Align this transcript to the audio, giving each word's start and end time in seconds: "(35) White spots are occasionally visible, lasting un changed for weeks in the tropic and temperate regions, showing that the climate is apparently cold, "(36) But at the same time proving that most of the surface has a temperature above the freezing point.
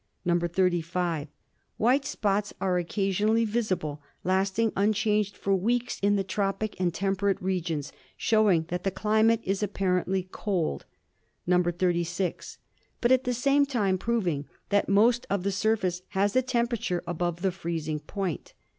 "(35) 0.25 1.27
White 1.77 2.05
spots 2.05 2.55
are 2.59 2.79
occasionally 2.79 3.45
visible, 3.45 4.01
lasting 4.23 4.71
un 4.75 4.93
changed 4.93 5.37
for 5.37 5.55
weeks 5.55 5.99
in 5.99 6.15
the 6.15 6.23
tropic 6.23 6.75
and 6.81 6.91
temperate 6.91 7.39
regions, 7.39 7.93
showing 8.17 8.65
that 8.69 8.83
the 8.83 8.89
climate 8.89 9.41
is 9.43 9.61
apparently 9.61 10.23
cold, 10.31 10.85
"(36) 11.47 12.57
But 12.99 13.11
at 13.11 13.25
the 13.25 13.33
same 13.35 13.67
time 13.67 13.99
proving 13.99 14.47
that 14.69 14.89
most 14.89 15.27
of 15.29 15.43
the 15.43 15.51
surface 15.51 16.01
has 16.17 16.35
a 16.35 16.41
temperature 16.41 17.03
above 17.05 17.43
the 17.43 17.51
freezing 17.51 17.99
point. 17.99 18.55